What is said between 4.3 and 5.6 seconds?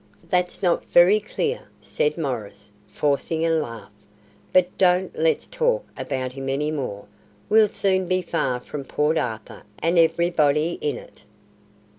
"but don't let's